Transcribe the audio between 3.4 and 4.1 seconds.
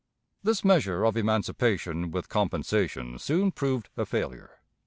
proved a